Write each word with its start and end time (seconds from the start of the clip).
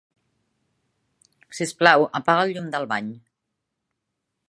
Sisplau, 1.59 2.07
apaga 2.21 2.47
el 2.49 2.57
llum 2.57 2.75
del 2.77 2.91
bany. 2.95 3.15